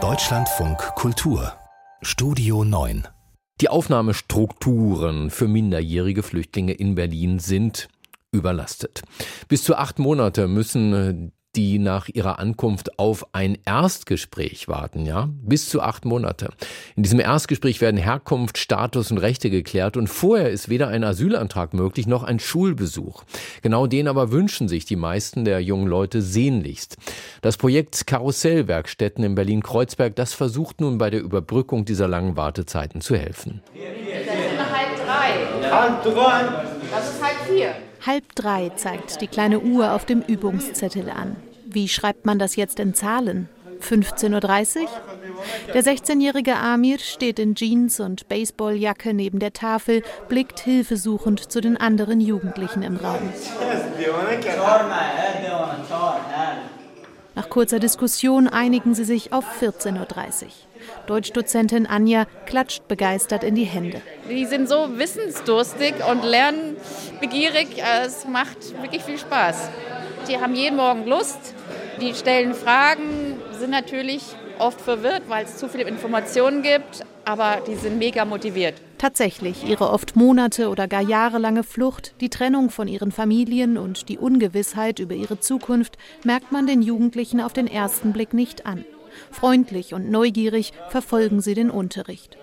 [0.00, 1.54] Deutschlandfunk Kultur
[2.00, 3.08] Studio 9
[3.60, 7.88] Die Aufnahmestrukturen für minderjährige Flüchtlinge in Berlin sind
[8.30, 9.02] überlastet.
[9.48, 15.68] Bis zu acht Monate müssen die nach ihrer Ankunft auf ein Erstgespräch warten, ja, bis
[15.68, 16.50] zu acht Monate.
[16.94, 21.74] In diesem Erstgespräch werden Herkunft, Status und Rechte geklärt und vorher ist weder ein Asylantrag
[21.74, 23.24] möglich noch ein Schulbesuch.
[23.60, 26.96] Genau den aber wünschen sich die meisten der jungen Leute sehnlichst.
[27.42, 33.16] Das Projekt Karussellwerkstätten in Berlin-Kreuzberg, das versucht nun bei der Überbrückung dieser langen Wartezeiten zu
[33.16, 33.62] helfen.
[33.74, 34.70] Das ist
[35.72, 36.44] halb drei.
[36.92, 37.74] Das ist halb vier.
[38.06, 41.34] Halb drei zeigt die kleine Uhr auf dem Übungszettel an.
[41.70, 43.50] Wie schreibt man das jetzt in Zahlen?
[43.82, 44.88] 15.30 Uhr?
[45.74, 51.76] Der 16-jährige Amir steht in Jeans und Baseballjacke neben der Tafel, blickt hilfesuchend zu den
[51.76, 53.20] anderen Jugendlichen im Raum.
[57.34, 60.50] Nach kurzer Diskussion einigen sie sich auf 14.30 Uhr.
[61.06, 64.00] Deutschdozentin Anja klatscht begeistert in die Hände.
[64.30, 67.82] Die sind so wissensdurstig und lernbegierig.
[68.04, 69.68] Es macht wirklich viel Spaß.
[70.28, 71.54] Die haben jeden Morgen Lust,
[72.02, 74.22] die stellen Fragen, sind natürlich
[74.58, 78.74] oft verwirrt, weil es zu viele Informationen gibt, aber die sind mega motiviert.
[78.98, 84.18] Tatsächlich, ihre oft Monate oder gar jahrelange Flucht, die Trennung von ihren Familien und die
[84.18, 88.84] Ungewissheit über ihre Zukunft merkt man den Jugendlichen auf den ersten Blick nicht an.
[89.30, 92.36] Freundlich und neugierig verfolgen sie den Unterricht.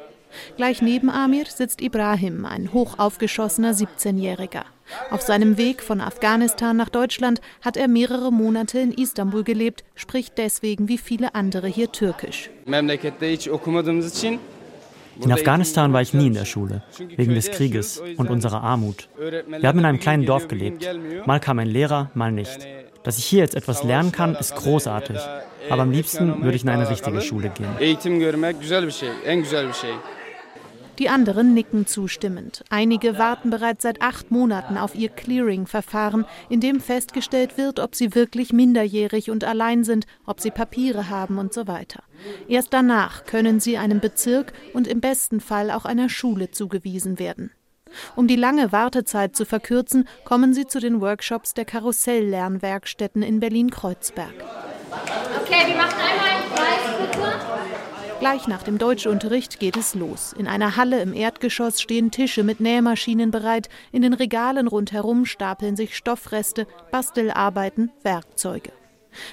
[0.58, 4.64] Gleich neben Amir sitzt Ibrahim, ein hochaufgeschossener 17-Jähriger.
[5.10, 10.38] Auf seinem Weg von Afghanistan nach Deutschland hat er mehrere Monate in Istanbul gelebt, spricht
[10.38, 12.50] deswegen wie viele andere hier Türkisch.
[15.22, 16.84] In Afghanistan war ich nie in der Schule,
[17.16, 19.08] wegen des Krieges und unserer Armut.
[19.18, 20.88] Wir haben in einem kleinen Dorf gelebt.
[21.26, 22.68] Mal kam ein Lehrer, mal nicht.
[23.04, 25.18] Dass ich hier jetzt etwas lernen kann, ist großartig.
[25.70, 27.70] Aber am liebsten würde ich in eine richtige Schule gehen.
[31.00, 32.64] Die anderen nicken zustimmend.
[32.70, 38.16] Einige warten bereits seit acht Monaten auf ihr Clearing-Verfahren, in dem festgestellt wird, ob sie
[38.16, 42.04] wirklich minderjährig und allein sind, ob sie Papiere haben und so weiter.
[42.48, 47.52] Erst danach können sie einem Bezirk und im besten Fall auch einer Schule zugewiesen werden.
[48.16, 54.34] Um die lange Wartezeit zu verkürzen, kommen sie zu den Workshops der Karussell-Lernwerkstätten in Berlin-Kreuzberg.
[55.42, 57.35] Okay, wir machen einmal einen Kreis, bitte.
[58.26, 60.34] Gleich nach dem Deutschunterricht geht es los.
[60.36, 63.70] In einer Halle im Erdgeschoss stehen Tische mit Nähmaschinen bereit.
[63.92, 68.72] In den Regalen rundherum stapeln sich Stoffreste, Bastelarbeiten, Werkzeuge.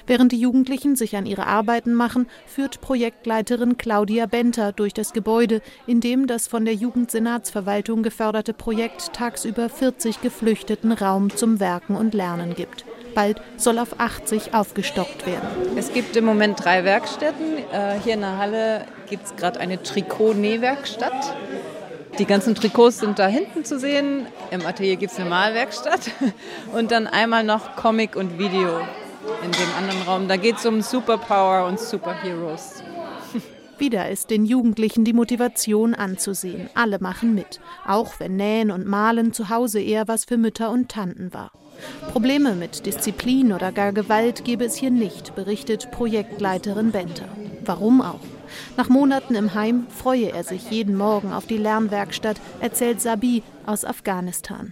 [0.05, 5.63] Während die Jugendlichen sich an ihre Arbeiten machen, führt Projektleiterin Claudia Benter durch das Gebäude,
[5.87, 12.13] in dem das von der Jugendsenatsverwaltung geförderte Projekt tagsüber 40 Geflüchteten Raum zum Werken und
[12.13, 12.85] Lernen gibt.
[13.13, 15.47] Bald soll auf 80 aufgestockt werden.
[15.75, 17.57] Es gibt im Moment drei Werkstätten.
[17.71, 21.35] Äh, hier in der Halle gibt es gerade eine Trikot-Nähwerkstatt.
[22.19, 24.27] Die ganzen Trikots sind da hinten zu sehen.
[24.51, 26.11] Im Atelier gibt es eine Malwerkstatt.
[26.73, 28.79] Und dann einmal noch Comic und Video
[29.43, 30.27] in dem anderen Raum.
[30.27, 32.83] Da geht es um Superpower und Superheroes.
[33.83, 36.69] Wieder ist den Jugendlichen die Motivation anzusehen.
[36.73, 40.87] Alle machen mit, auch wenn Nähen und Malen zu Hause eher was für Mütter und
[40.87, 41.51] Tanten war.
[42.13, 47.27] Probleme mit Disziplin oder gar Gewalt gebe es hier nicht, berichtet Projektleiterin Benter.
[47.65, 48.21] Warum auch?
[48.77, 53.83] Nach Monaten im Heim freue er sich jeden Morgen auf die Lernwerkstatt, erzählt Sabi aus
[53.83, 54.71] Afghanistan.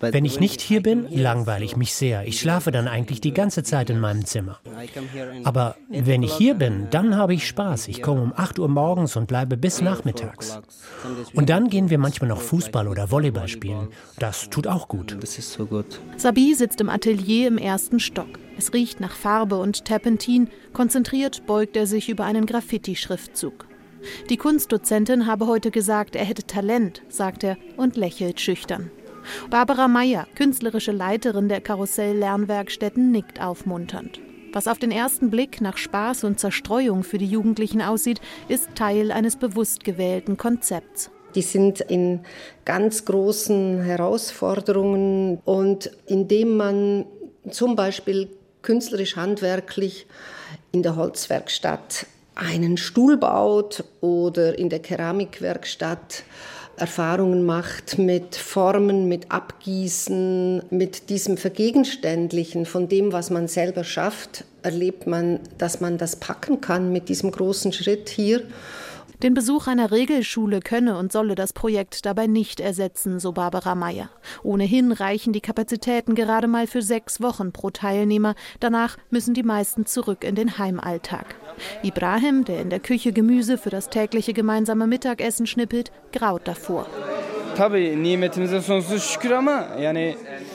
[0.00, 2.26] Wenn ich nicht hier bin, langweile ich mich sehr.
[2.26, 4.58] Ich schlafe dann eigentlich die ganze Zeit in meinem Zimmer.
[5.44, 7.86] Aber wenn ich hier bin, dann habe ich Spaß.
[7.86, 10.58] Ich komme um 8 Uhr morgens und bleibe bis nachmittags.
[11.32, 13.88] Und dann gehen wir manchmal noch Fußball oder Volleyball spielen.
[14.18, 15.16] Das tut auch gut.
[16.16, 18.38] Sabi sitzt im Atelier im ersten Stock.
[18.56, 20.48] Es riecht nach Farbe und Terpentin.
[20.72, 23.67] Konzentriert beugt er sich über einen Graffiti-Schriftzug.
[24.30, 28.90] Die Kunstdozentin habe heute gesagt, er hätte Talent, sagt er und lächelt schüchtern.
[29.50, 34.20] Barbara Meyer, künstlerische Leiterin der Karussell-Lernwerkstätten, nickt aufmunternd.
[34.52, 39.12] Was auf den ersten Blick nach Spaß und Zerstreuung für die Jugendlichen aussieht, ist Teil
[39.12, 41.10] eines bewusst gewählten Konzepts.
[41.34, 42.20] Die sind in
[42.64, 47.04] ganz großen Herausforderungen und indem man
[47.50, 48.30] zum Beispiel
[48.62, 50.06] künstlerisch-handwerklich
[50.72, 52.06] in der Holzwerkstatt
[52.38, 56.22] einen Stuhl baut oder in der Keramikwerkstatt
[56.76, 64.44] Erfahrungen macht mit Formen, mit Abgießen, mit diesem Vergegenständlichen von dem, was man selber schafft,
[64.62, 68.44] erlebt man, dass man das packen kann mit diesem großen Schritt hier.
[69.24, 74.10] Den Besuch einer Regelschule könne und solle das Projekt dabei nicht ersetzen, so Barbara Meyer.
[74.44, 78.36] Ohnehin reichen die Kapazitäten gerade mal für sechs Wochen pro Teilnehmer.
[78.60, 81.34] Danach müssen die meisten zurück in den Heimalltag.
[81.82, 86.86] Ibrahim, der in der Küche Gemüse für das tägliche gemeinsame Mittagessen schnippelt, graut davor.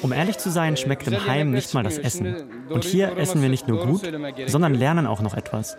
[0.01, 2.35] Um ehrlich zu sein, schmeckt im Heim nicht mal das Essen.
[2.69, 4.01] Und hier essen wir nicht nur gut,
[4.47, 5.77] sondern lernen auch noch etwas.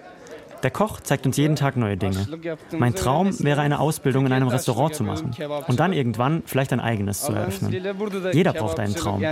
[0.63, 2.27] Der Koch zeigt uns jeden Tag neue Dinge.
[2.73, 5.33] Mein Traum wäre eine Ausbildung in einem Restaurant zu machen
[5.67, 7.73] und dann irgendwann vielleicht ein eigenes zu eröffnen.
[8.33, 9.23] Jeder braucht einen Traum.